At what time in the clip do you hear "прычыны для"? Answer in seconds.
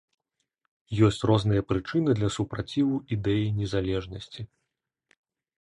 1.73-2.29